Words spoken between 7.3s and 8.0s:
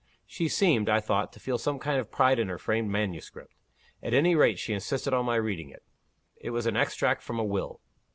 a will."